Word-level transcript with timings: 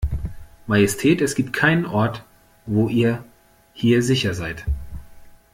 Majestät, 0.65 1.21
es 1.21 1.35
gibt 1.35 1.53
keinen 1.53 1.85
Ort, 1.85 2.25
wo 2.65 2.87
ihr 2.89 3.23
hier 3.71 4.01
sicher 4.01 4.33
seid. 4.33 4.65